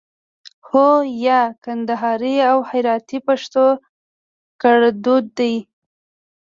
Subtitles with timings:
[0.69, 3.65] هو 👍 یا 👎 کندهاري او هراتي پښتو
[4.61, 5.55] کړدود دی